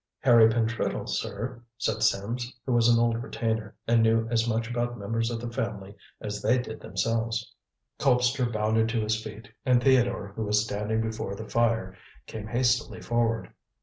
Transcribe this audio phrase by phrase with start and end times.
[0.21, 4.97] "Harry Pentreddle, sir," said Sims, who was an old retainer, and knew as much about
[4.97, 7.53] members of the family as they did themselves.
[7.99, 11.95] Colpster bounded to his feet, and Theodore, who was standing before the fire,
[12.25, 13.53] came hastily forward.